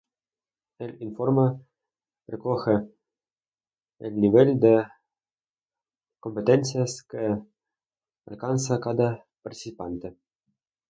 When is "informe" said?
1.07-1.43